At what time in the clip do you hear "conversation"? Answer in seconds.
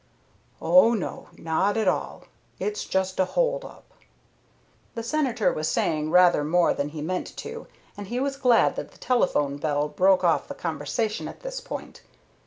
10.55-11.27